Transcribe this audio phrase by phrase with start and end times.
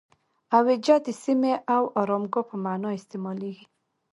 [0.57, 3.65] اویجه د سیمې او آرامګاه په معنی استعمالیږي.